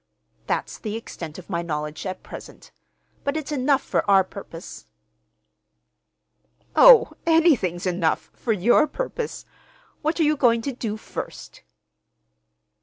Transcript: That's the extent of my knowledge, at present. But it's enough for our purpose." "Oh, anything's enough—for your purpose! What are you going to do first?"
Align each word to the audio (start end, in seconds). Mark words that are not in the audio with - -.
That's 0.47 0.79
the 0.79 0.95
extent 0.95 1.37
of 1.37 1.47
my 1.47 1.61
knowledge, 1.61 2.07
at 2.07 2.23
present. 2.23 2.71
But 3.23 3.37
it's 3.37 3.51
enough 3.51 3.83
for 3.83 4.03
our 4.09 4.23
purpose." 4.23 4.87
"Oh, 6.75 7.11
anything's 7.27 7.85
enough—for 7.85 8.51
your 8.51 8.87
purpose! 8.87 9.45
What 10.01 10.19
are 10.19 10.23
you 10.23 10.35
going 10.35 10.63
to 10.63 10.71
do 10.71 10.97
first?" 10.97 11.61